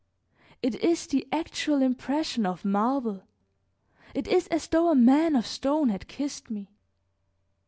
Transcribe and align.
It 0.63 0.73
is 0.83 1.05
the 1.05 1.27
actual 1.31 1.83
impression 1.83 2.47
of 2.47 2.65
marble, 2.65 3.21
it 4.15 4.27
is 4.27 4.47
as 4.47 4.65
though 4.65 4.89
a 4.89 4.95
man 4.95 5.35
of 5.35 5.45
stone 5.45 5.89
had 5.89 6.07
kissed 6.07 6.49
me. 6.49 6.71